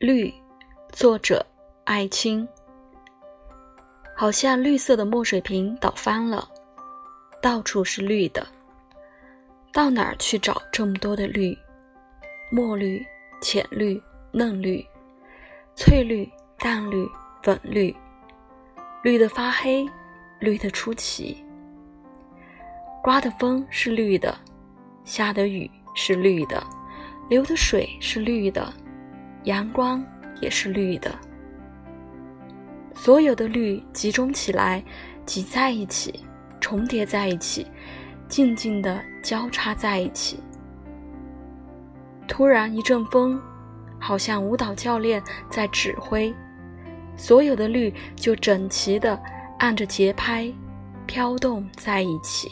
[0.00, 0.32] 绿，
[0.92, 1.44] 作者
[1.84, 2.46] 艾青。
[4.16, 6.48] 好像绿色的墨水瓶倒翻了，
[7.42, 8.46] 到处是绿的，
[9.72, 11.58] 到哪儿去找这么多的绿？
[12.52, 13.04] 墨绿、
[13.42, 14.00] 浅绿、
[14.30, 14.86] 嫩绿、
[15.74, 16.30] 翠绿、
[16.60, 17.04] 淡绿、
[17.42, 17.92] 粉绿，
[19.02, 19.84] 绿的发黑，
[20.38, 21.44] 绿的出奇。
[23.02, 24.32] 刮的风是绿的，
[25.02, 26.64] 下的雨是绿的，
[27.28, 28.72] 流的水是绿的。
[29.44, 30.04] 阳光
[30.40, 31.10] 也是绿的，
[32.94, 34.82] 所有的绿集中起来，
[35.24, 36.20] 挤在一起，
[36.60, 37.66] 重叠在一起，
[38.28, 40.38] 静静的交叉在一起。
[42.26, 43.40] 突然一阵风，
[43.98, 46.34] 好像舞蹈教练在指挥，
[47.16, 49.18] 所有的绿就整齐的
[49.58, 50.52] 按着节拍
[51.06, 52.50] 飘动在一起。